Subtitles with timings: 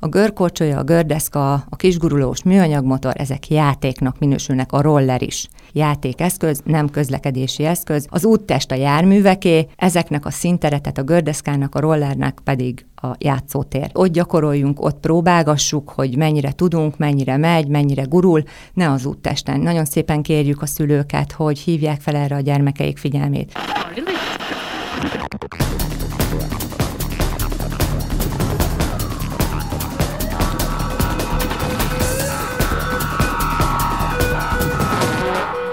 [0.00, 5.48] A görkorcsolya, a gördeszka, a kisgurulós műanyagmotor, ezek játéknak minősülnek, a roller is.
[5.72, 8.06] Játékeszköz, nem közlekedési eszköz.
[8.10, 13.90] Az úttest a járműveké, ezeknek a színteretet a gördeszkának, a rollernek pedig a játszótér.
[13.92, 18.42] Ott gyakoroljunk, ott próbálgassuk, hogy mennyire tudunk, mennyire megy, mennyire gurul,
[18.74, 19.60] ne az úttesten.
[19.60, 23.52] Nagyon szépen kérjük a szülőket, hogy hívják fel erre a gyermekeik figyelmét.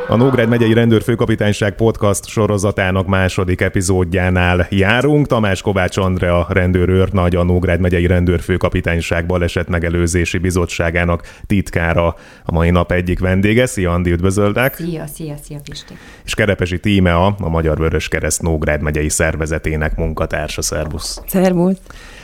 [0.08, 5.28] A Nógrád megyei rendőrfőkapitányság podcast sorozatának második epizódjánál járunk.
[5.28, 12.70] Tamás Kovács Andrea rendőrőr nagy a Nógrád megyei rendőrfőkapitányság baleset megelőzési bizottságának titkára a mai
[12.70, 13.66] nap egyik vendége.
[13.66, 14.76] Szia Andi, üdvözöldek!
[14.76, 15.94] Szia, szia, szia Pisti!
[16.26, 20.62] És Kerepesi Tímea, a Magyar Vörös Kereszt Nógrád megyei szervezetének munkatársa.
[20.62, 21.22] Szervusz!
[21.28, 21.78] Szervusz!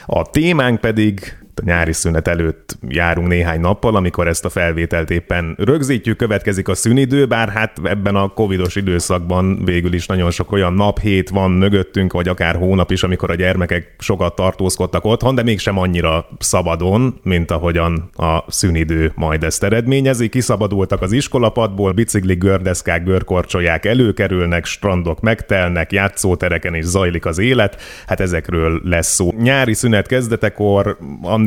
[0.06, 6.18] A témánk pedig nyári szünet előtt járunk néhány nappal, amikor ezt a felvételt éppen rögzítjük,
[6.18, 11.00] következik a szünidő, bár hát ebben a covidos időszakban végül is nagyon sok olyan nap,
[11.00, 15.78] hét van mögöttünk, vagy akár hónap is, amikor a gyermekek sokat tartózkodtak otthon, de mégsem
[15.78, 20.30] annyira szabadon, mint ahogyan a szünidő majd ezt eredményezi.
[20.30, 27.82] Kiszabadultak az iskolapadból, biciklik, gördeszkák, görkorcsolyák előkerülnek, strandok megtelnek, játszótereken is zajlik az élet.
[28.08, 29.32] Hát ezekről lesz szó.
[29.38, 30.98] Nyári szünet kezdetekor,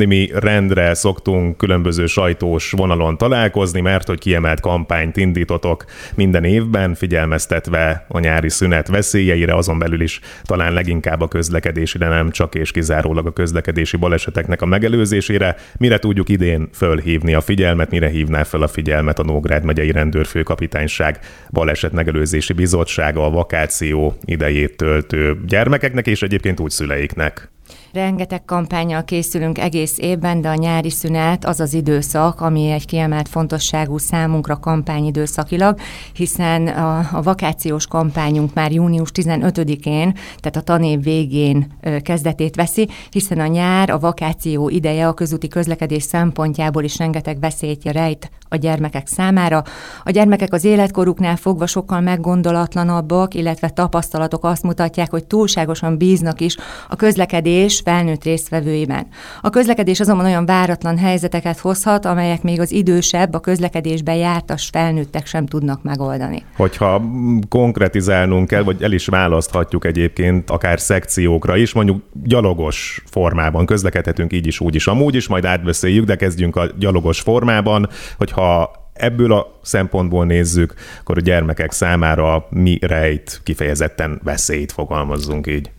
[0.03, 8.05] pandémi rendre szoktunk különböző sajtós vonalon találkozni, mert hogy kiemelt kampányt indítotok minden évben, figyelmeztetve
[8.07, 12.71] a nyári szünet veszélyeire, azon belül is talán leginkább a közlekedési, de nem csak és
[12.71, 15.55] kizárólag a közlekedési baleseteknek a megelőzésére.
[15.77, 21.19] Mire tudjuk idén fölhívni a figyelmet, mire hívná fel a figyelmet a Nógrád megyei rendőrfőkapitányság
[21.49, 27.51] baleset megelőzési bizottsága a vakáció idejét töltő gyermekeknek és egyébként úgy szüleiknek?
[27.93, 33.27] Rengeteg kampányal készülünk egész évben, de a nyári szünet az az időszak, ami egy kiemelt
[33.27, 35.79] fontosságú számunkra kampányidőszakilag,
[36.13, 43.39] hiszen a, a vakációs kampányunk már június 15-én, tehát a tanév végén kezdetét veszi, hiszen
[43.39, 49.07] a nyár, a vakáció ideje a közúti közlekedés szempontjából is rengeteg veszélyt rejt a gyermekek
[49.07, 49.63] számára.
[50.03, 56.57] A gyermekek az életkoruknál fogva sokkal meggondolatlanabbak, illetve tapasztalatok azt mutatják, hogy túlságosan bíznak is
[56.89, 59.07] a közlekedés felnőtt résztvevőiben.
[59.41, 65.25] A közlekedés azonban olyan váratlan helyzeteket hozhat, amelyek még az idősebb, a közlekedésben jártas felnőttek
[65.25, 66.43] sem tudnak megoldani.
[66.55, 67.01] Hogyha
[67.49, 74.47] konkretizálnunk kell, vagy el is választhatjuk egyébként akár szekciókra is, mondjuk gyalogos formában közlekedhetünk így
[74.47, 79.59] is, úgy is, amúgy is, majd átbeszéljük, de kezdjünk a gyalogos formában, hogyha ebből a
[79.61, 85.71] szempontból nézzük, akkor a gyermekek számára mi rejt kifejezetten veszélyt fogalmazzunk így.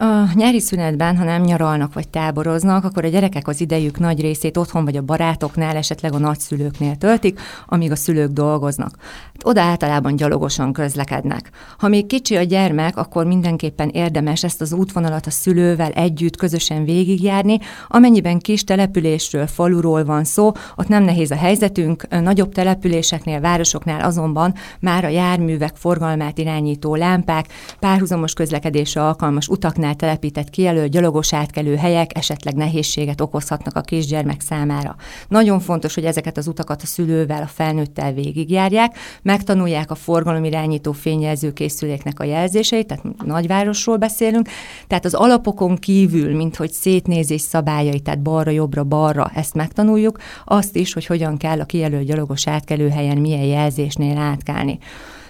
[0.00, 4.56] A nyári szünetben, ha nem nyaralnak vagy táboroznak, akkor a gyerekek az idejük nagy részét
[4.56, 8.96] otthon vagy a barátoknál, esetleg a nagyszülőknél töltik, amíg a szülők dolgoznak.
[9.44, 11.50] Oda általában gyalogosan közlekednek.
[11.78, 16.84] Ha még kicsi a gyermek, akkor mindenképpen érdemes ezt az útvonalat a szülővel együtt közösen
[16.84, 17.58] végigjárni.
[17.88, 24.54] Amennyiben kis településről, faluról van szó, ott nem nehéz a helyzetünk, nagyobb településeknél, városoknál azonban
[24.80, 27.46] már a járművek forgalmát irányító lámpák,
[27.78, 34.40] párhuzamos közlekedésre alkalmas utaknál útnál telepített kijelölt gyalogos átkelő helyek esetleg nehézséget okozhatnak a kisgyermek
[34.40, 34.96] számára.
[35.28, 41.52] Nagyon fontos, hogy ezeket az utakat a szülővel, a felnőttel végigjárják, megtanulják a forgalomirányító fényjelző
[41.52, 44.48] készüléknek a jelzéseit, tehát nagyvárosról beszélünk,
[44.86, 51.06] tehát az alapokon kívül, mint hogy szétnézés szabályai, tehát balra-jobbra-balra, ezt megtanuljuk, azt is, hogy
[51.06, 54.78] hogyan kell a kijelölt gyalogos átkelő helyen milyen jelzésnél átkelni.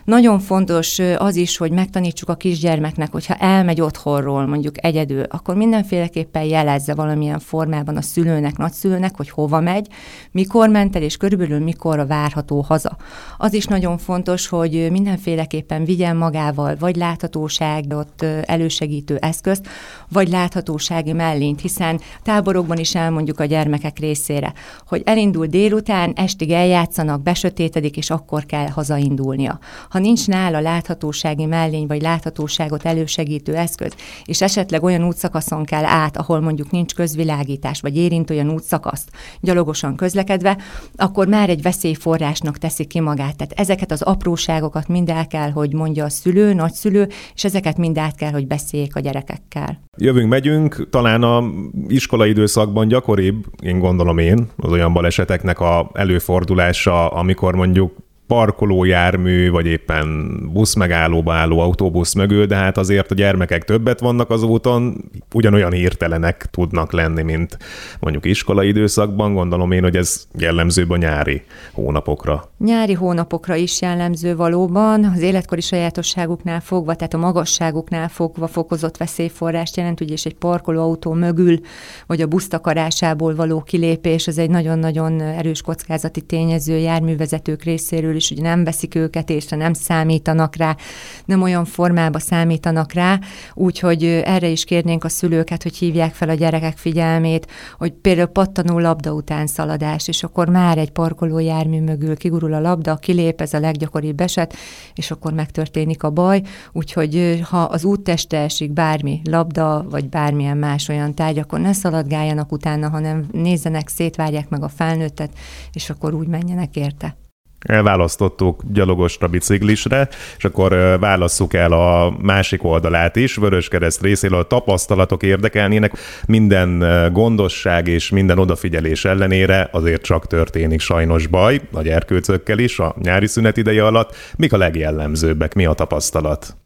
[0.08, 6.42] Nagyon fontos az is, hogy megtanítsuk a kisgyermeknek, hogyha elmegy otthonról mondjuk egyedül, akkor mindenféleképpen
[6.42, 9.86] jelezze valamilyen formában a szülőnek, nagyszülőnek, hogy hova megy,
[10.30, 12.97] mikor ment el, és körülbelül mikorra várható haza.
[13.38, 19.68] Az is nagyon fontos, hogy mindenféleképpen vigyen magával vagy láthatóságot elősegítő eszközt,
[20.08, 24.52] vagy láthatósági mellényt, hiszen táborokban is elmondjuk a gyermekek részére,
[24.86, 29.59] hogy elindul délután, estig eljátszanak, besötétedik, és akkor kell hazaindulnia.
[29.88, 33.92] Ha ha nincs nála láthatósági mellény vagy láthatóságot elősegítő eszköz,
[34.24, 39.10] és esetleg olyan útszakaszon kell át, ahol mondjuk nincs közvilágítás, vagy érint olyan útszakaszt
[39.41, 40.59] gyalogosan közlekedve,
[40.97, 43.36] akkor már egy veszélyforrásnak teszi ki magát.
[43.36, 47.98] Tehát ezeket az apróságokat mind el kell, hogy mondja a szülő, nagyszülő, és ezeket mind
[47.98, 49.80] át kell, hogy beszéljék a gyerekekkel.
[49.97, 51.45] Jövünk, megyünk, talán a
[51.86, 59.66] iskolai időszakban gyakoribb, én gondolom én, az olyan baleseteknek a előfordulása, amikor mondjuk parkolójármű, vagy
[59.66, 65.72] éppen buszmegállóba álló autóbusz mögül, de hát azért a gyermekek többet vannak az úton, ugyanolyan
[65.72, 67.59] hirtelenek tudnak lenni, mint
[68.01, 69.34] mondjuk iskola időszakban.
[69.34, 71.42] Gondolom én, hogy ez jellemzőbb a nyári
[71.72, 72.51] hónapokra.
[72.59, 79.77] Nyári hónapokra is jellemző valóban, az életkori sajátosságuknál fogva, tehát a magasságuknál fogva fokozott veszélyforrást
[79.77, 81.60] jelent, ugye és egy parkolóautó mögül,
[82.07, 88.42] vagy a busztakarásából való kilépés, az egy nagyon-nagyon erős kockázati tényező járművezetők részéről is, ugye
[88.42, 90.76] nem veszik őket észre, nem számítanak rá,
[91.24, 93.18] nem olyan formába számítanak rá,
[93.54, 97.47] úgyhogy erre is kérnénk a szülőket, hogy hívják fel a gyerekek figyelmét,
[97.78, 102.97] hogy például pattanó labda után szaladás, és akkor már egy parkolójármű mögül kigurul a labda,
[102.97, 104.54] kilép, ez a leggyakoribb eset,
[104.94, 106.42] és akkor megtörténik a baj,
[106.72, 112.53] úgyhogy ha az útteste esik bármi labda, vagy bármilyen más olyan tárgy, akkor ne szaladgáljanak
[112.53, 115.30] utána, hanem nézzenek, szétvárják meg a felnőttet,
[115.72, 117.16] és akkor úgy menjenek érte
[117.59, 125.22] elválasztottuk gyalogosra, biciklisre, és akkor válasszuk el a másik oldalát is, Vöröskereszt részéről a tapasztalatok
[125.22, 125.93] érdekelnének,
[126.27, 132.95] minden gondosság és minden odafigyelés ellenére azért csak történik sajnos baj, a gyerkőcökkel is, a
[133.03, 134.15] nyári szünet ideje alatt.
[134.37, 136.57] Mik a legjellemzőbbek, mi a tapasztalat?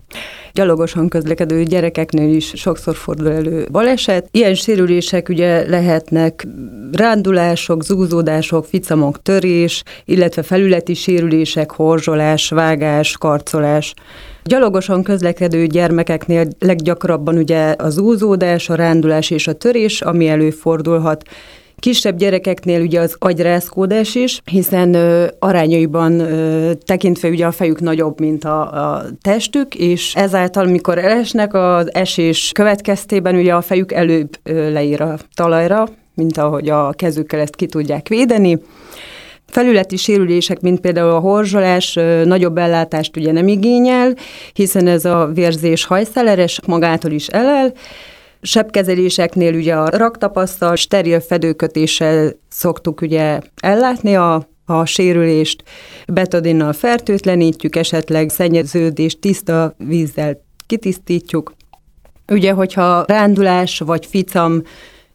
[0.53, 4.29] Gyalogosan közlekedő gyerekeknél is sokszor fordul elő baleset.
[4.31, 6.47] Ilyen sérülések ugye lehetnek
[6.93, 13.95] rándulások, zúzódások, ficamok, törés, illetve felületi sérülések, horzsolás, vágás, karcolás.
[14.45, 21.23] Gyalogosan közlekedő gyermekeknél leggyakrabban ugye az úzódás, a rándulás és a törés, ami előfordulhat.
[21.83, 28.21] Kisebb gyerekeknél ugye az agyrázkódás is, hiszen ö, arányaiban ö, tekintve ugye a fejük nagyobb,
[28.21, 34.39] mint a, a testük, és ezáltal, mikor elesnek az esés következtében, ugye a fejük előbb
[34.43, 38.59] ö, leír a talajra, mint ahogy a kezükkel ezt ki tudják védeni.
[39.47, 44.15] Felületi sérülések, mint például a horzsolás, nagyobb ellátást ugye nem igényel,
[44.53, 47.73] hiszen ez a vérzés hajszeleres, magától is elel,
[48.43, 55.65] Sebkezeléseknél ugye a raktapasztal, steril fedőkötéssel szoktuk ugye ellátni a a sérülést,
[56.07, 61.53] betadinnal fertőtlenítjük, esetleg szennyeződést tiszta vízzel kitisztítjuk.
[62.29, 64.63] Ugye, hogyha rándulás vagy ficam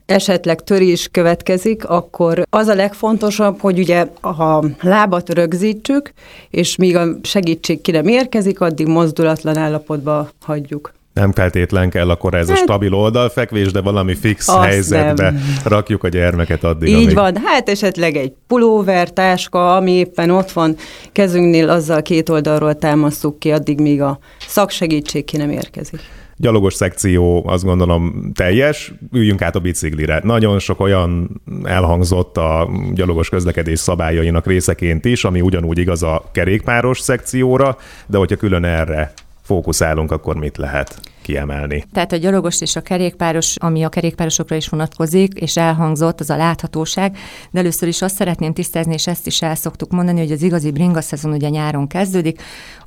[0.05, 6.11] esetleg törés következik, akkor az a legfontosabb, hogy ugye a lábat rögzítsük,
[6.49, 10.96] és míg a segítség ki nem érkezik, addig mozdulatlan állapotba hagyjuk.
[11.17, 15.41] Nem feltétlen kell akkor ez hát, a stabil oldalfekvés, de valami fix helyzetbe nem.
[15.65, 16.89] rakjuk a gyermeket addig.
[16.89, 17.15] Így amíg...
[17.15, 20.75] van, hát esetleg egy pulóver, táska, ami éppen ott van
[21.11, 25.99] kezünknél, azzal két oldalról támasztjuk ki, addig míg a szaksegítség ki nem érkezik
[26.37, 30.21] gyalogos szekció azt gondolom teljes, üljünk át a biciklire.
[30.23, 36.99] Nagyon sok olyan elhangzott a gyalogos közlekedés szabályainak részeként is, ami ugyanúgy igaz a kerékpáros
[36.99, 37.77] szekcióra,
[38.07, 39.13] de hogyha külön erre
[39.47, 41.83] fókuszálunk, akkor mit lehet kiemelni?
[41.93, 46.37] Tehát a gyalogos és a kerékpáros, ami a kerékpárosokra is vonatkozik, és elhangzott, az a
[46.37, 47.17] láthatóság,
[47.51, 50.71] de először is azt szeretném tisztázni, és ezt is el szoktuk mondani, hogy az igazi
[50.71, 52.41] bringa szezon ugye nyáron kezdődik,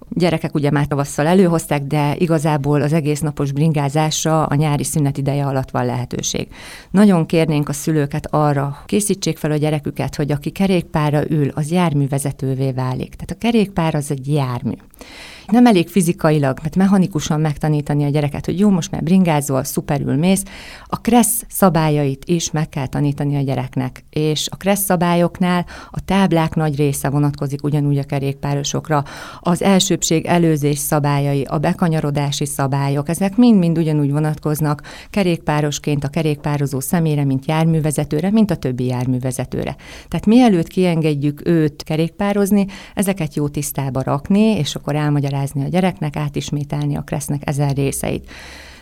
[0.09, 5.47] gyerekek ugye már tavasszal előhozták, de igazából az egész napos bringázásra a nyári szünet ideje
[5.47, 6.49] alatt van lehetőség.
[6.91, 12.73] Nagyon kérnénk a szülőket arra, készítsék fel a gyereküket, hogy aki kerékpára ül, az járművezetővé
[12.73, 13.15] válik.
[13.15, 14.75] Tehát a kerékpár az egy jármű.
[15.51, 20.43] Nem elég fizikailag, mert mechanikusan megtanítani a gyereket, hogy jó, most már bringázol, szuperül mész.
[20.87, 24.05] A kressz szabályait is meg kell tanítani a gyereknek.
[24.11, 29.05] És a kressz szabályoknál a táblák nagy része vonatkozik ugyanúgy a kerékpárosokra.
[29.41, 37.25] Az elsőbség előzés szabályai, a bekanyarodási szabályok, ezek mind-mind ugyanúgy vonatkoznak kerékpárosként a kerékpározó személyre,
[37.25, 39.77] mint járművezetőre, mint a többi járművezetőre.
[40.09, 46.17] Tehát mielőtt kiengedjük őt kerékpározni, ezeket jó tisztába rakni, és akkor elmagyarázni elmagyarázni a gyereknek,
[46.17, 48.31] átismételni a kresznek ezer részeit.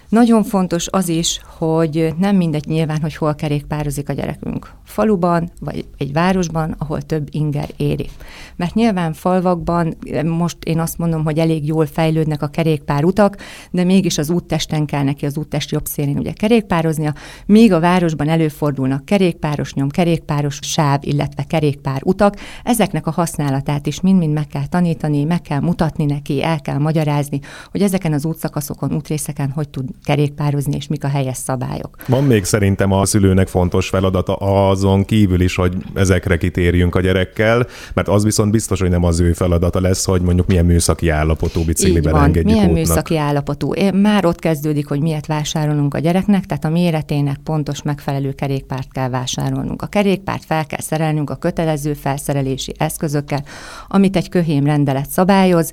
[0.08, 4.72] Nagyon fontos az is, hogy nem mindegy nyilván, hogy hol kerékpározik a gyerekünk.
[4.84, 8.08] Faluban, vagy egy városban, ahol több inger éri.
[8.56, 13.36] Mert nyilván falvakban, most én azt mondom, hogy elég jól fejlődnek a kerékpárutak,
[13.70, 17.14] de mégis az úttesten kell neki az úttest jobb szélén ugye kerékpároznia,
[17.46, 22.36] míg a városban előfordulnak kerékpáros nyom, kerékpáros sáv, illetve kerékpár utak.
[22.64, 27.40] Ezeknek a használatát is mind-mind meg kell tanítani, meg kell mutatni neki, el kell magyarázni,
[27.70, 31.96] hogy ezeken az útszakaszokon, útrészeken hogy tud kerékpározni, és mik a helyes szabályok.
[32.06, 37.66] Van még szerintem a szülőnek fontos feladata azon kívül is, hogy ezekre kitérjünk a gyerekkel,
[37.94, 41.64] mert az viszont biztos, hogy nem az ő feladata lesz, hogy mondjuk milyen műszaki állapotú
[41.64, 42.86] bicikliben engedjük milyen útnak.
[42.86, 43.72] műszaki állapotú.
[43.92, 49.08] Már ott kezdődik, hogy miért vásárolunk a gyereknek, tehát a méretének pontos megfelelő kerékpárt kell
[49.08, 49.82] vásárolnunk.
[49.82, 53.44] A kerékpárt fel kell szerelnünk a kötelező felszerelési eszközökkel,
[53.88, 55.72] amit egy köhém rendelet szabályoz,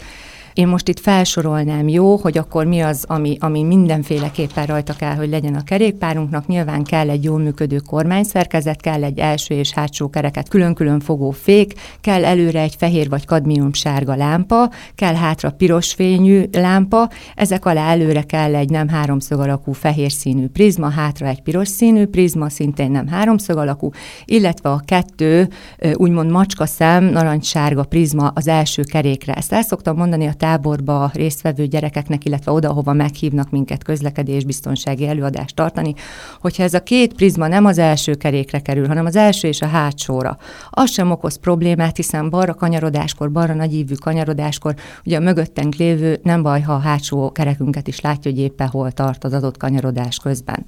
[0.55, 5.29] én most itt felsorolnám jó, hogy akkor mi az, ami, ami mindenféleképpen rajta kell, hogy
[5.29, 6.47] legyen a kerékpárunknak.
[6.47, 11.73] Nyilván kell egy jól működő kormányszerkezet, kell egy első és hátsó kereket külön-külön fogó fék,
[12.01, 17.89] kell előre egy fehér vagy kadmium sárga lámpa, kell hátra piros fényű lámpa, ezek alá
[17.89, 22.91] előre kell egy nem háromszög alakú fehér színű prizma, hátra egy piros színű prizma, szintén
[22.91, 23.89] nem háromszög alakú,
[24.25, 25.49] illetve a kettő
[25.93, 29.33] úgymond macska szem, narancssárga prizma az első kerékre.
[29.33, 35.55] Ezt el szoktam mondani a táborba résztvevő gyerekeknek, illetve oda, hova meghívnak minket közlekedésbiztonsági előadást
[35.55, 35.93] tartani,
[36.39, 39.67] hogyha ez a két prizma nem az első kerékre kerül, hanem az első és a
[39.67, 40.37] hátsóra,
[40.69, 44.75] az sem okoz problémát, hiszen balra kanyarodáskor, balra nagyívű kanyarodáskor,
[45.05, 48.91] ugye a mögöttünk lévő nem baj, ha a hátsó kerekünket is látja, hogy éppen hol
[48.91, 50.65] tart az adott kanyarodás közben.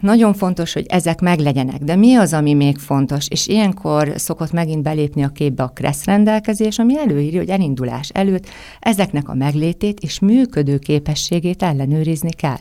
[0.00, 3.28] Nagyon fontos, hogy ezek meglegyenek, de mi az, ami még fontos?
[3.28, 8.46] És ilyenkor szokott megint belépni a képbe a KRESZ rendelkezés, ami előírja, hogy elindulás előtt
[8.80, 12.58] ezeknek a meglétét és működő képességét ellenőrizni kell.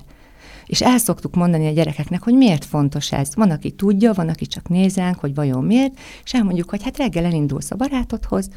[0.65, 3.35] És el szoktuk mondani a gyerekeknek, hogy miért fontos ez.
[3.35, 6.97] Van, aki tudja, van, aki csak néz ránk, hogy vajon miért, és elmondjuk, hogy hát
[6.97, 8.49] reggel elindulsz a barátodhoz,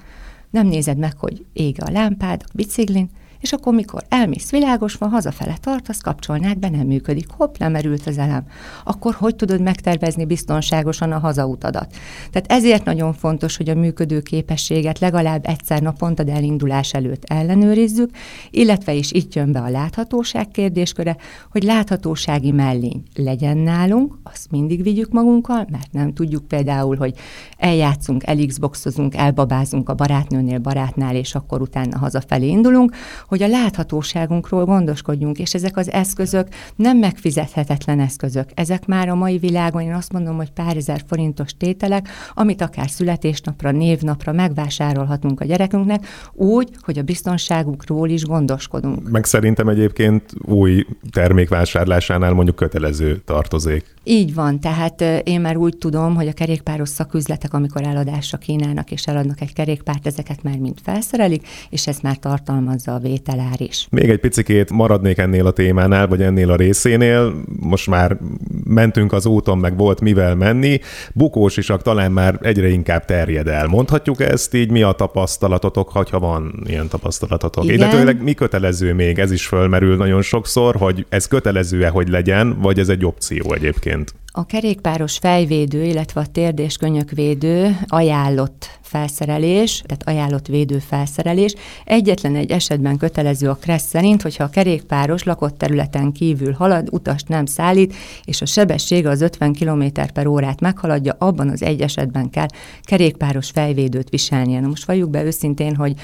[0.51, 3.11] nem nézed meg, hogy ég a lámpád a biciklin,
[3.41, 8.19] és akkor mikor elmész világos van, hazafele tartasz, kapcsolnák be, nem működik, hopp, lemerült az
[8.19, 8.45] elem.
[8.85, 11.95] Akkor hogy tudod megtervezni biztonságosan a hazautadat?
[12.31, 18.11] Tehát ezért nagyon fontos, hogy a működő képességet legalább egyszer naponta, de elindulás előtt ellenőrizzük,
[18.51, 21.17] illetve is itt jön be a láthatóság kérdésköre,
[21.51, 27.15] hogy láthatósági mellény legyen nálunk, azt mindig vigyük magunkkal, mert nem tudjuk például, hogy
[27.57, 32.95] eljátszunk, elixboxozunk, elbabázunk a barátnőnél, barátnál, és akkor utána hazafelé indulunk,
[33.31, 38.49] hogy a láthatóságunkról gondoskodjunk, és ezek az eszközök nem megfizethetetlen eszközök.
[38.55, 42.91] Ezek már a mai világon, én azt mondom, hogy pár ezer forintos tételek, amit akár
[42.91, 49.11] születésnapra, névnapra megvásárolhatunk a gyerekünknek, úgy, hogy a biztonságunkról is gondoskodunk.
[49.11, 53.95] Meg szerintem egyébként új termékvásárlásánál mondjuk kötelező tartozék.
[54.05, 59.07] Így van, tehát én már úgy tudom, hogy a kerékpáros szaküzletek, amikor eladásra kínálnak és
[59.07, 63.87] eladnak egy kerékpárt, ezeket már mind felszerelik, és ez már tartalmazza a vételár is.
[63.91, 67.35] Még egy picikét maradnék ennél a témánál, vagy ennél a részénél.
[67.61, 68.17] Most már
[68.65, 70.81] mentünk az úton, meg volt mivel menni.
[71.15, 73.67] Bukós isak talán már egyre inkább terjed el.
[73.67, 77.65] Mondhatjuk ezt így, mi a tapasztalatotok, ha van ilyen tapasztalatotok?
[77.65, 77.77] Igen.
[77.77, 79.19] Illetőleg mi kötelező még?
[79.19, 84.15] Ez is fölmerül nagyon sokszor, hogy ez kötelező-e, hogy legyen, vagy ez egy opció egyébként?
[84.33, 91.55] A kerékpáros fejvédő, illetve a térdés könyökvédő ajánlott felszerelés, tehát ajánlott védő felszerelés.
[91.85, 97.29] Egyetlen egy esetben kötelező a KRESZ szerint, hogyha a kerékpáros lakott területen kívül halad, utast
[97.29, 97.95] nem szállít,
[98.25, 99.85] és a sebessége az 50 km
[100.15, 102.49] per órát meghaladja, abban az egy esetben kell
[102.83, 104.61] kerékpáros fejvédőt viselnie.
[104.61, 105.95] Na most valljuk be őszintén, hogy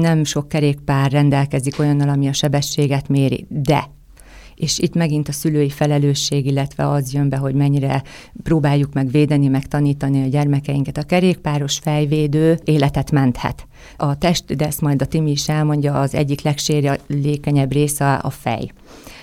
[0.00, 3.90] nem sok kerékpár rendelkezik olyannal, ami a sebességet méri, de
[4.62, 8.02] és itt megint a szülői felelősség, illetve az jön be, hogy mennyire
[8.42, 10.96] próbáljuk meg védeni, meg tanítani a gyermekeinket.
[10.96, 13.66] A kerékpáros fejvédő életet menthet.
[13.96, 18.70] A test, de ezt majd a Timi is elmondja, az egyik legsérülékenyebb része a fej.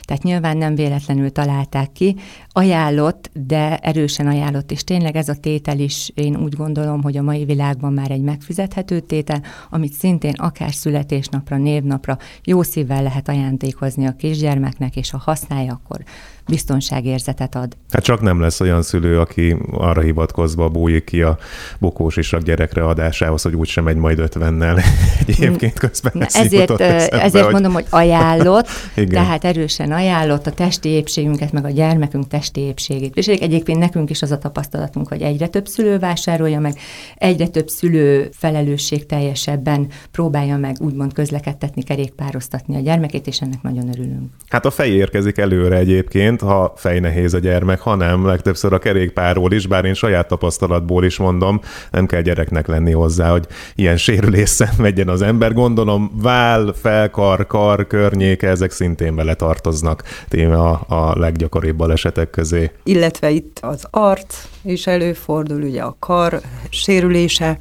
[0.10, 2.16] Tehát nyilván nem véletlenül találták ki.
[2.48, 7.22] Ajánlott, de erősen ajánlott, és tényleg ez a tétel is, én úgy gondolom, hogy a
[7.22, 14.06] mai világban már egy megfizethető tétel, amit szintén akár születésnapra, névnapra jó szívvel lehet ajándékozni
[14.06, 16.04] a kisgyermeknek, és ha használja, akkor
[16.50, 17.78] biztonságérzetet ad.
[17.90, 21.38] Hát csak nem lesz olyan szülő, aki arra hivatkozva bújik ki a
[21.80, 24.78] bukós és a gyerekre adásához, hogy úgysem megy majd ötvennel.
[25.28, 27.54] Egyébként közben Na, ezért, eszembe, ezért hogy...
[27.54, 28.68] mondom, hogy ajánlott,
[29.10, 33.16] tehát erősen ajánlott a testi épségünket, meg a gyermekünk testi épségét.
[33.16, 36.78] És egyébként nekünk is az a tapasztalatunk, hogy egyre több szülő vásárolja meg,
[37.16, 43.90] egyre több szülő felelősség teljesebben próbálja meg úgymond közlekedtetni, kerékpároztatni a gyermekét, és ennek nagyon
[43.90, 44.30] örülünk.
[44.48, 49.68] Hát a fej érkezik előre egyébként, ha fejnehéz a gyermek, hanem legtöbbször a kerékpárról is,
[49.68, 55.10] bár én saját tapasztalatból is mondom, nem kell gyereknek lenni hozzá, hogy ilyen sérülés szenvedjen
[55.10, 55.54] az ember.
[55.54, 62.72] Gondolom váll, felkar, kar, környéke, ezek szintén bele tartoznak téma a leggyakoribb balesetek közé.
[62.84, 67.58] Illetve itt az arc is előfordul, ugye a kar sérülése.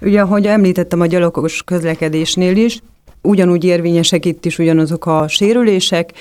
[0.00, 2.80] Ugye, ahogy említettem a gyalogos közlekedésnél is,
[3.22, 6.12] ugyanúgy érvényesek itt is ugyanazok a sérülések,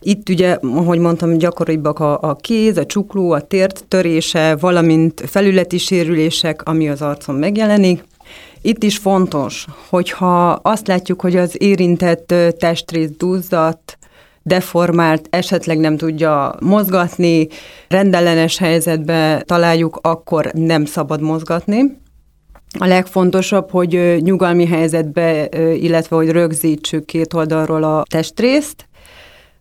[0.00, 5.78] Itt ugye, ahogy mondtam, gyakoribbak a, a kéz, a csukló, a tért törése, valamint felületi
[5.78, 8.04] sérülések, ami az arcon megjelenik.
[8.62, 13.98] Itt is fontos, hogyha azt látjuk, hogy az érintett testrész duzzadt,
[14.42, 17.48] deformált, esetleg nem tudja mozgatni,
[17.88, 21.98] rendellenes helyzetbe találjuk, akkor nem szabad mozgatni.
[22.78, 28.88] A legfontosabb, hogy nyugalmi helyzetbe, illetve hogy rögzítsük két oldalról a testrészt,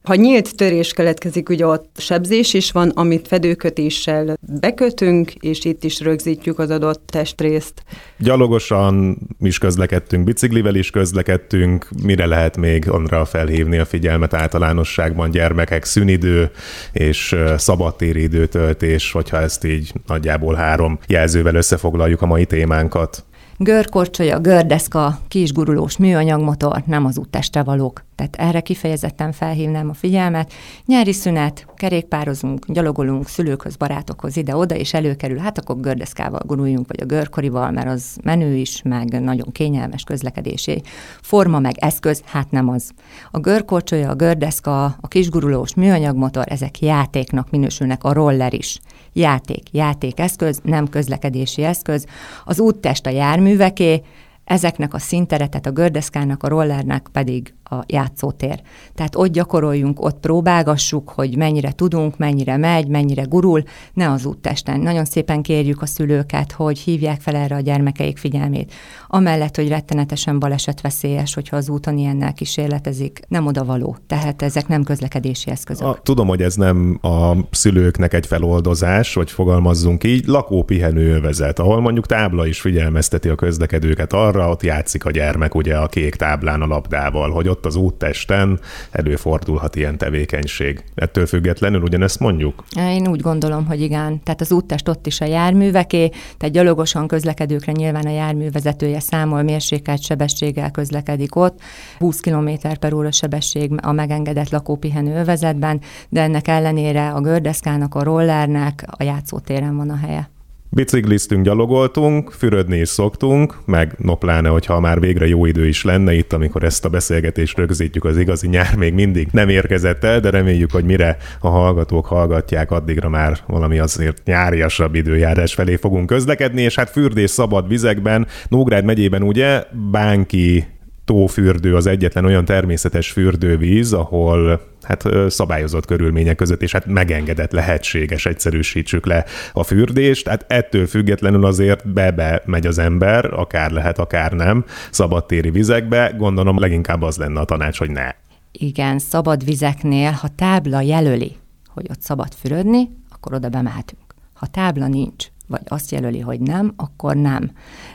[0.09, 5.99] ha nyílt törés keletkezik, ugye ott sebzés is van, amit fedőkötéssel bekötünk, és itt is
[5.99, 7.83] rögzítjük az adott testrészt.
[8.17, 11.87] Gyalogosan is közlekedtünk, biciklivel is közlekedtünk.
[12.03, 16.51] Mire lehet még arra felhívni a figyelmet általánosságban gyermekek szünidő
[16.91, 23.23] és szabadtéri időtöltés, hogyha ezt így nagyjából három jelzővel összefoglaljuk a mai témánkat?
[23.61, 28.03] Görkorcsolya, gördeszka, kisgurulós műanyagmotor, nem az úttestre valók.
[28.15, 30.53] Tehát erre kifejezetten felhívnám a figyelmet.
[30.85, 37.05] Nyári szünet, kerékpározunk, gyalogolunk szülőkhöz, barátokhoz ide-oda, és előkerül, hát akkor gördeszkával guruljunk, vagy a
[37.05, 40.81] görkorival, mert az menő is, meg nagyon kényelmes közlekedési
[41.21, 42.91] forma, meg eszköz, hát nem az.
[43.31, 48.79] A görkorcsolya, a gördeszka, a kisgurulós műanyagmotor, ezek játéknak minősülnek, a roller is
[49.13, 52.05] játék, játékeszköz, nem közlekedési eszköz.
[52.45, 54.01] Az úttest a járműveké,
[54.43, 58.61] ezeknek a színteretet a gördeszkának, a rollernek pedig a játszótér.
[58.95, 64.79] Tehát ott gyakoroljunk, ott próbálgassuk, hogy mennyire tudunk, mennyire megy, mennyire gurul, ne az úttesten.
[64.79, 68.73] Nagyon szépen kérjük a szülőket, hogy hívják fel erre a gyermekeik figyelmét.
[69.07, 73.97] Amellett, hogy rettenetesen balesetveszélyes, hogyha az úton ilyennel kísérletezik, nem odavaló.
[74.07, 75.88] Tehát ezek nem közlekedési eszközök.
[75.88, 81.81] A, tudom, hogy ez nem a szülőknek egy feloldozás, vagy fogalmazzunk így, lakópihenő övezet, ahol
[81.81, 86.61] mondjuk tábla is figyelmezteti a közlekedőket arra, ott játszik a gyermek ugye a kék táblán
[86.61, 88.59] a labdával, hogy ott ott az úttesten
[88.91, 90.83] előfordulhat ilyen tevékenység.
[90.95, 92.63] Ettől függetlenül ugyanezt mondjuk?
[92.75, 94.23] Én úgy gondolom, hogy igen.
[94.23, 100.01] Tehát az úttest ott is a járműveké, tehát gyalogosan közlekedőkre nyilván a járművezetője számol mérsékelt
[100.01, 101.59] sebességgel közlekedik ott.
[101.97, 102.49] 20 km
[102.79, 109.03] per óra sebesség a megengedett lakópihenő övezetben, de ennek ellenére a gördeszkának, a rollernek a
[109.03, 110.29] játszótéren van a helye.
[110.71, 116.13] Bicikliztünk, gyalogoltunk, fürödni is szoktunk, meg no pláne, hogyha már végre jó idő is lenne
[116.13, 120.29] itt, amikor ezt a beszélgetést rögzítjük, az igazi nyár még mindig nem érkezett el, de
[120.29, 126.61] reméljük, hogy mire a hallgatók hallgatják, addigra már valami azért nyáriasabb időjárás felé fogunk közlekedni,
[126.61, 130.67] és hát fürdés szabad vizekben, Nógrád megyében ugye Bánki
[131.10, 138.26] tófürdő az egyetlen olyan természetes fürdővíz, ahol hát szabályozott körülmények között, és hát megengedett, lehetséges,
[138.26, 140.28] egyszerűsítsük le a fürdést.
[140.28, 146.13] Hát ettől függetlenül azért be-be megy az ember, akár lehet, akár nem, szabadtéri vizekbe.
[146.17, 148.10] Gondolom leginkább az lenne a tanács, hogy ne.
[148.52, 151.36] Igen, szabad vizeknél, ha tábla jelöli,
[151.67, 154.15] hogy ott szabad fürödni, akkor oda bemehetünk.
[154.34, 157.51] Ha tábla nincs, vagy azt jelöli, hogy nem, akkor nem.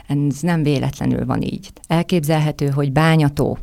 [0.06, 1.72] Ez nem véletlenül van így.
[1.86, 3.58] Elképzelhető, hogy bányató,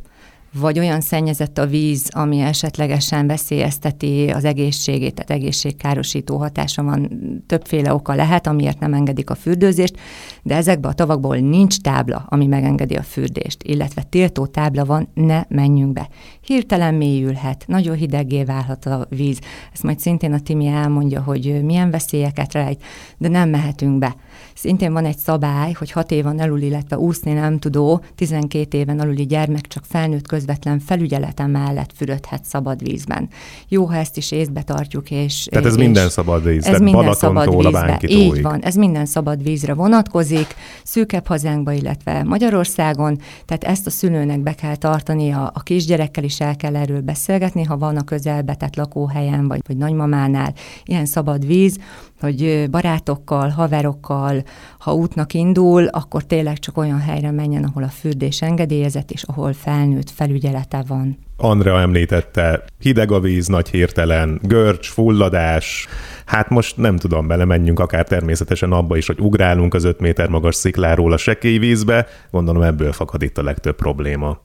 [0.54, 7.10] vagy olyan szennyezett a víz, ami esetlegesen veszélyezteti az egészségét, tehát egészségkárosító hatása van,
[7.48, 10.00] többféle oka lehet, amiért nem engedik a fürdőzést,
[10.44, 15.44] de ezekben a tavakból nincs tábla, ami megengedi a fürdést, illetve tiltó tábla van, ne
[15.48, 16.10] menjünk be.
[16.42, 19.40] Hirtelen mélyülhet, nagyon hideggé válhat a víz.
[19.74, 22.84] Ezt majd szintén a Timi elmondja, hogy milyen veszélyeket rejt,
[23.18, 24.16] de nem mehetünk be.
[24.56, 29.26] Szintén van egy szabály, hogy 6 éven alul, illetve úszni nem tudó, 12 éven aluli
[29.26, 33.30] gyermek csak felnőtt közvetlen felügyelete mellett fürödhet szabad vízben.
[33.68, 35.12] Jó, ha ezt is észbe tartjuk.
[35.12, 38.00] És, tehát ez és minden szabad víz, ez minden szabad vízbe.
[38.08, 44.40] Így van, ez minden szabad vízre vonatkozik, szűkebb hazánkba, illetve Magyarországon, tehát ezt a szülőnek
[44.40, 48.56] be kell tartani, a, a kisgyerekkel is el kell erről beszélgetni, ha van a közelbe,
[48.56, 50.54] tehát lakóhelyen, vagy, vagy nagymamánál
[50.86, 51.78] ilyen szabad víz,
[52.22, 54.44] hogy barátokkal, haverokkal,
[54.80, 59.54] ha útnak indul, akkor tényleg csak olyan helyre menjen, ahol a fürdés engedélyezett, és ahol
[59.54, 61.18] felnőtt felügyelete van.
[61.38, 65.88] Andrea említette, hideg a víz, nagy hirtelen, görcs, fulladás,
[66.26, 70.56] hát most nem tudom, belemenjünk akár természetesen abba is, hogy ugrálunk az 5 méter magas
[70.56, 74.42] szikláról a sekély vízbe, gondolom ebből fakad itt a legtöbb probléma.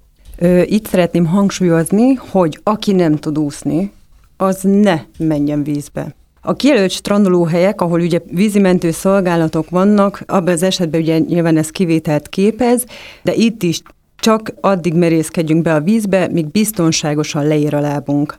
[0.65, 3.93] Itt szeretném hangsúlyozni, hogy aki nem tud úszni,
[4.37, 6.15] az ne menjen vízbe.
[6.49, 12.29] A kijelölt strandolóhelyek, ahol ugye vízimentő szolgálatok vannak, abban az esetben ugye nyilván ez kivételt
[12.29, 12.85] képez,
[13.23, 13.83] de itt is
[14.17, 18.39] csak addig merészkedjünk be a vízbe, míg biztonságosan leér a lábunk.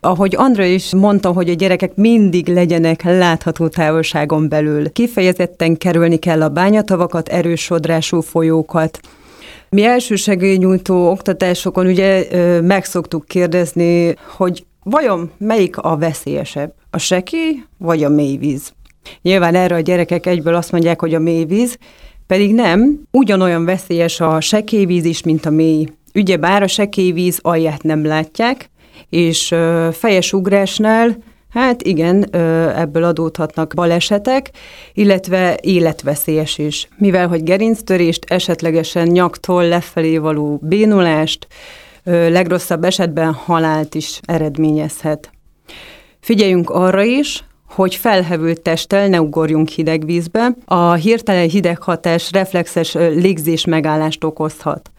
[0.00, 4.92] Ahogy Andra is mondta, hogy a gyerekek mindig legyenek látható távolságon belül.
[4.92, 9.00] Kifejezetten kerülni kell a bányatavakat, erős sodrású folyókat,
[9.68, 12.26] mi elsősegélynyújtó oktatásokon ugye
[12.60, 16.74] meg szoktuk kérdezni, hogy Vajon melyik a veszélyesebb?
[16.90, 18.72] A sekély vagy a mélyvíz?
[19.22, 21.78] Nyilván erre a gyerekek egyből azt mondják, hogy a mélyvíz,
[22.26, 25.88] pedig nem, ugyanolyan veszélyes a sekélyvíz is, mint a mély.
[26.14, 28.70] Ugyebár a sekélyvíz alját nem látják,
[29.08, 29.54] és
[29.92, 31.16] fejes ugrásnál
[31.50, 32.34] Hát igen,
[32.76, 34.50] ebből adódhatnak balesetek,
[34.92, 36.88] illetve életveszélyes is.
[36.96, 41.46] Mivel, hogy gerinctörést, esetlegesen nyaktól lefelé való bénulást,
[42.04, 45.30] legrosszabb esetben halált is eredményezhet.
[46.20, 50.56] Figyeljünk arra is, hogy felhevült testtel ne ugorjunk hideg vízbe.
[50.64, 54.90] A hirtelen hideg hatás reflexes légzés megállást okozhat.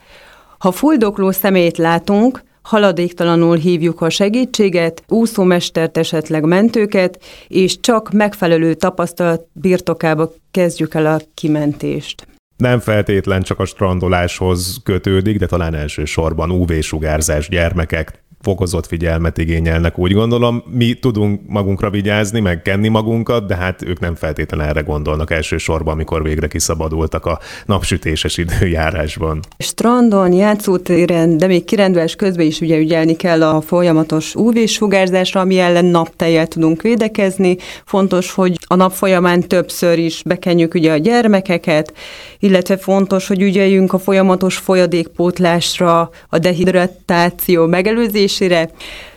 [0.57, 9.47] Ha fuldokló szemét látunk, haladéktalanul hívjuk a segítséget, úszómestert, esetleg mentőket, és csak megfelelő tapasztalat
[9.53, 17.49] birtokába kezdjük el a kimentést nem feltétlen csak a strandoláshoz kötődik, de talán elsősorban UV-sugárzás
[17.49, 20.63] gyermekek, fokozott figyelmet igényelnek, úgy gondolom.
[20.71, 25.93] Mi tudunk magunkra vigyázni, meg kenni magunkat, de hát ők nem feltétlenül erre gondolnak elsősorban,
[25.93, 29.39] amikor végre kiszabadultak a napsütéses időjárásban.
[29.57, 35.85] Strandon, játszótéren, de még kirendelés közben is ugye ügyelni kell a folyamatos UV-sugárzásra, ami ellen
[35.85, 37.57] naptejjel tudunk védekezni.
[37.85, 41.93] Fontos, hogy a nap folyamán többször is bekenjük ugye a gyermekeket,
[42.39, 48.33] illetve fontos, hogy ügyeljünk a folyamatos folyadékpótlásra, a dehidratáció megelőzésére,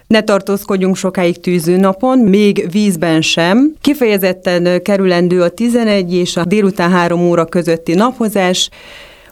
[0.09, 3.75] ne tartózkodjunk sokáig tűzőnapon, még vízben sem.
[3.81, 8.71] Kifejezetten kerülendő a 11 és a délután 3 óra közötti napozás,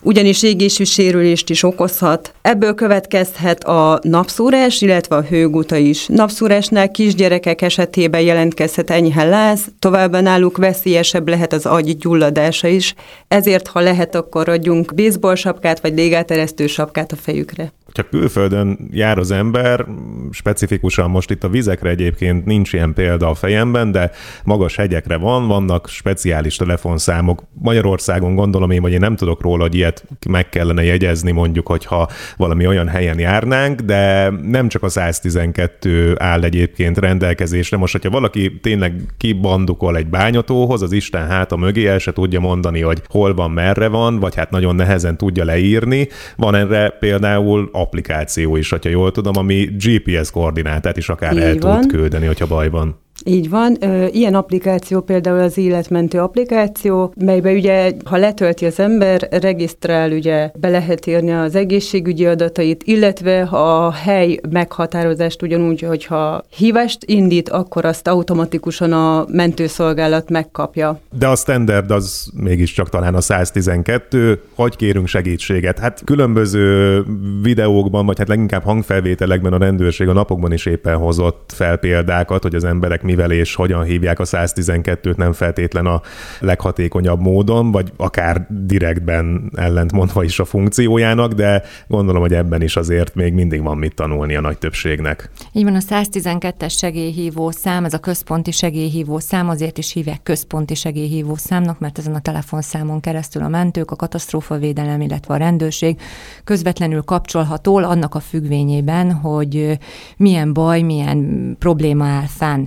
[0.03, 2.35] ugyanis égésű sérülést is okozhat.
[2.43, 6.07] Ebből következhet a napszúrás, illetve a hőguta is.
[6.07, 12.95] Napszúrásnál kisgyerekek esetében jelentkezhet enyhe láz, továbbá náluk veszélyesebb lehet az agy gyulladása is,
[13.29, 19.19] ezért ha lehet, akkor adjunk baseball sapkát vagy légáteresztő sapkát a fejükre hogyha külföldön jár
[19.19, 19.87] az ember,
[20.31, 24.11] specifikusan most itt a vizekre egyébként nincs ilyen példa a fejemben, de
[24.45, 27.43] magas hegyekre van, vannak speciális telefonszámok.
[27.53, 32.09] Magyarországon gondolom én, vagy én nem tudok róla, hogy ilyet meg kellene jegyezni mondjuk, hogyha
[32.37, 37.77] valami olyan helyen járnánk, de nem csak a 112 áll egyébként rendelkezésre.
[37.77, 42.81] Most, hogyha valaki tényleg kibandukol egy bányatóhoz, az Isten háta mögé el se tudja mondani,
[42.81, 46.09] hogy hol van, merre van, vagy hát nagyon nehezen tudja leírni.
[46.37, 51.57] Van erre például applikáció is, hogyha jól tudom, ami GPS koordinátát is akár Így el
[51.59, 51.81] van.
[51.81, 53.05] tud küldeni, hogyha baj van.
[53.29, 53.77] Így van.
[54.11, 60.69] Ilyen applikáció például az életmentő applikáció, melybe ugye, ha letölti az ember, regisztrál, ugye be
[60.69, 68.09] lehet írni az egészségügyi adatait, illetve a hely meghatározást ugyanúgy, hogyha hívást indít, akkor azt
[68.09, 71.01] automatikusan a mentőszolgálat megkapja.
[71.19, 75.79] De a standard az mégiscsak talán a 112, hogy kérünk segítséget.
[75.79, 77.03] Hát különböző
[77.43, 82.55] videókban, vagy hát leginkább hangfelvételekben a rendőrség a napokban is éppen hozott fel példákat, hogy
[82.55, 86.01] az emberek mivel és hogyan hívják a 112-t nem feltétlen a
[86.41, 93.15] leghatékonyabb módon, vagy akár direktben ellentmondva is a funkciójának, de gondolom, hogy ebben is azért
[93.15, 95.31] még mindig van mit tanulni a nagy többségnek.
[95.53, 100.75] Így van, a 112-es segélyhívó szám, ez a központi segélyhívó szám, azért is hívják központi
[100.75, 106.01] segélyhívó számnak, mert ezen a telefonszámon keresztül a mentők, a katasztrófavédelem, illetve a rendőrség
[106.45, 109.79] közvetlenül kapcsolható annak a függvényében, hogy
[110.17, 112.67] milyen baj, milyen probléma áll fenn.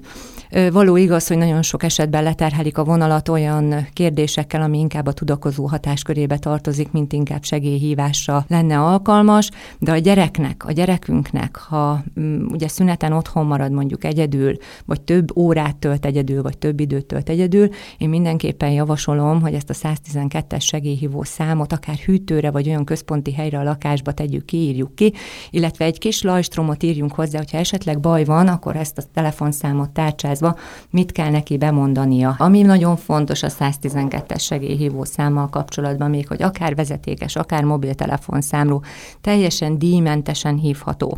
[0.71, 5.65] Való igaz, hogy nagyon sok esetben leterhelik a vonalat olyan kérdésekkel, ami inkább a tudakozó
[5.65, 12.67] hatáskörébe tartozik, mint inkább segélyhívásra lenne alkalmas, de a gyereknek, a gyerekünknek, ha mm, ugye
[12.67, 17.69] szüneten otthon marad mondjuk egyedül, vagy több órát tölt egyedül, vagy több időt tölt egyedül,
[17.97, 23.59] én mindenképpen javasolom, hogy ezt a 112-es segélyhívó számot akár hűtőre, vagy olyan központi helyre
[23.59, 25.13] a lakásba tegyük ki, írjuk ki,
[25.49, 30.37] illetve egy kis lajstromot írjunk hozzá, hogyha esetleg baj van, akkor ezt a telefonszámot tárcsáz
[30.39, 30.55] magyarázva,
[30.89, 32.35] mit kell neki bemondania.
[32.37, 38.83] Ami nagyon fontos a 112-es segélyhívó számmal kapcsolatban még, hogy akár vezetékes, akár mobiltelefonszámló
[39.21, 41.17] teljesen díjmentesen hívható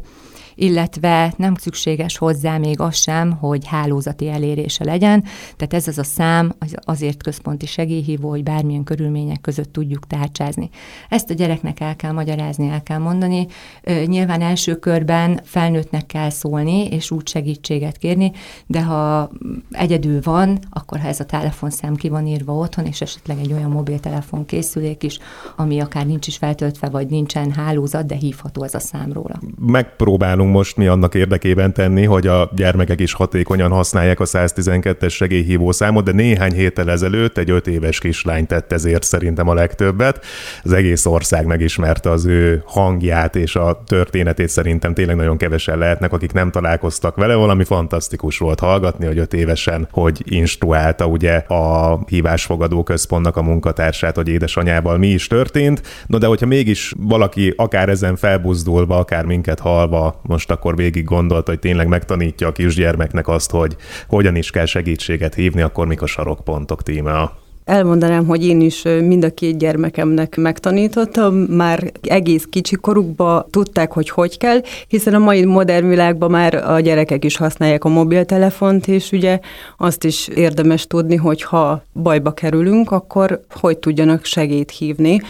[0.55, 5.23] illetve nem szükséges hozzá még az sem, hogy hálózati elérése legyen,
[5.55, 10.69] tehát ez az a szám az azért központi segélyhívó, hogy bármilyen körülmények között tudjuk tárcsázni.
[11.09, 13.47] Ezt a gyereknek el kell magyarázni, el kell mondani.
[14.05, 18.31] Nyilván első körben felnőttnek kell szólni, és úgy segítséget kérni,
[18.67, 19.29] de ha
[19.71, 23.71] egyedül van, akkor ha ez a telefonszám ki van írva otthon, és esetleg egy olyan
[23.71, 25.19] mobiltelefon készülék is,
[25.55, 29.39] ami akár nincs is feltöltve, vagy nincsen hálózat, de hívható ez a szám róla.
[29.59, 35.09] Megpróbálom próbálunk most mi annak érdekében tenni, hogy a gyermekek is hatékonyan használják a 112-es
[35.09, 40.25] segélyhívó számot, de néhány héttel ezelőtt egy öt éves kislány tett ezért szerintem a legtöbbet.
[40.63, 46.13] Az egész ország megismerte az ő hangját és a történetét szerintem tényleg nagyon kevesen lehetnek,
[46.13, 47.35] akik nem találkoztak vele.
[47.35, 54.15] Valami fantasztikus volt hallgatni, hogy öt évesen, hogy instruálta ugye a hívásfogadó központnak a munkatársát,
[54.15, 55.81] hogy édesanyával mi is történt.
[56.07, 61.51] No de hogyha mégis valaki akár ezen felbuzdulva, akár minket halva most akkor végig gondolta,
[61.51, 63.75] hogy tényleg megtanítja a kisgyermeknek azt, hogy
[64.07, 67.31] hogyan is kell segítséget hívni, akkor mik a sarokpontok tíme
[67.65, 74.09] Elmondanám, hogy én is mind a két gyermekemnek megtanítottam, már egész kicsi korukban tudták, hogy
[74.09, 79.11] hogy kell, hiszen a mai modern világban már a gyerekek is használják a mobiltelefont, és
[79.11, 79.39] ugye
[79.77, 85.21] azt is érdemes tudni, hogy ha bajba kerülünk, akkor hogy tudjanak segít hívni.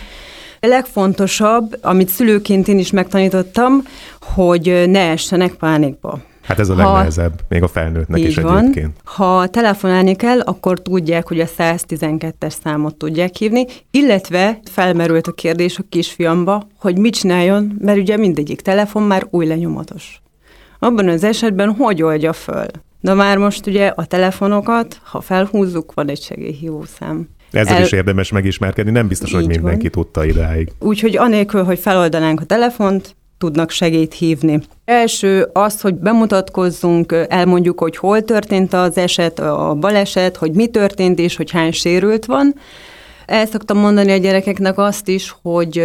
[0.63, 3.84] A legfontosabb, amit szülőként én is megtanítottam,
[4.19, 6.19] hogy ne essenek pánikba.
[6.41, 8.58] Hát ez a legnehezebb, ha, még a felnőttnek is van.
[8.58, 8.97] egyébként.
[9.04, 15.78] Ha telefonálni kell, akkor tudják, hogy a 112-es számot tudják hívni, illetve felmerült a kérdés
[15.78, 20.21] a kisfiamba, hogy mit csináljon, mert ugye mindegyik telefon már új lenyomatos.
[20.80, 22.65] Abban az esetben hogy oldja föl?
[23.00, 27.28] Na már most ugye a telefonokat, ha felhúzzuk, van egy segélyhívó szám.
[27.52, 27.84] Ezzel El...
[27.84, 30.04] is érdemes megismerkedni, nem biztos, Így hogy mindenki van.
[30.04, 30.72] tudta idáig.
[30.80, 34.60] Úgyhogy anélkül, hogy feloldanánk a telefont, tudnak segít hívni.
[34.86, 41.20] Első az, hogy bemutatkozzunk, elmondjuk, hogy hol történt az eset, a baleset, hogy mi történt
[41.20, 42.56] és hogy hány sérült van.
[43.26, 45.84] El szoktam mondani a gyerekeknek azt is, hogy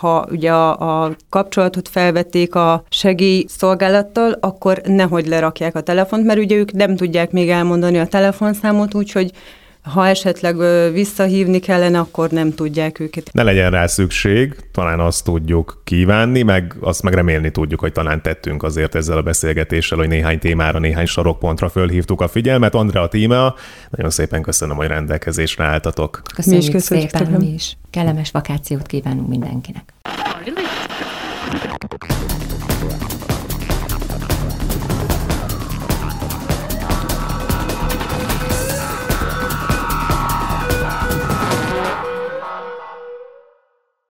[0.00, 6.56] ha ugye a, a kapcsolatot felvették a segélyszolgálattal, akkor nehogy lerakják a telefont, mert ugye
[6.56, 9.30] ők nem tudják még elmondani a telefonszámot, úgyhogy
[9.92, 10.56] ha esetleg
[10.92, 13.30] visszahívni kellene, akkor nem tudják őket.
[13.32, 18.22] Ne legyen rá szükség, talán azt tudjuk kívánni, meg azt meg remélni tudjuk, hogy talán
[18.22, 22.74] tettünk azért ezzel a beszélgetéssel, hogy néhány témára, néhány sarokpontra fölhívtuk a figyelmet.
[22.74, 23.54] Andrea Tímea,
[23.90, 26.22] nagyon szépen köszönöm, hogy rendelkezésre álltatok.
[26.34, 27.76] Köszönjük mi is köszönjük szépen, mi is.
[27.90, 29.92] Kellemes vakációt kívánunk mindenkinek.